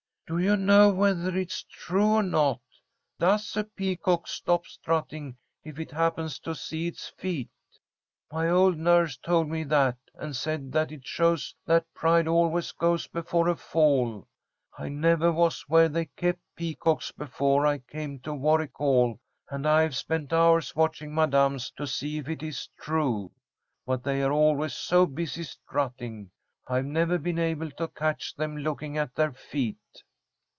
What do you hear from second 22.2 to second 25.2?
it is true. But they are always so